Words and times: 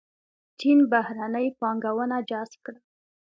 چین 0.59 0.79
بهرنۍ 0.91 1.47
پانګونه 1.59 2.17
جذب 2.29 2.59
کړه. 2.65 2.79